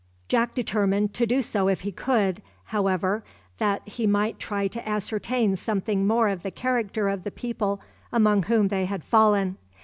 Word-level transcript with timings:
Jack 0.27 0.55
determined 0.55 1.13
to 1.13 1.27
do 1.27 1.43
so 1.43 1.67
if 1.69 1.81
he 1.81 1.91
could, 1.91 2.41
however, 2.63 3.23
that 3.59 3.87
he 3.87 4.07
might 4.07 4.39
try 4.39 4.65
to 4.65 4.89
ascertain 4.89 5.55
something 5.55 6.07
more 6.07 6.27
of 6.29 6.41
the 6.41 6.49
character 6.49 7.07
of 7.07 7.23
the 7.23 7.29
people 7.29 7.79
among 8.11 8.41
whom 8.41 8.69
they 8.69 8.85
had 8.85 9.03
fallen. 9.03 9.57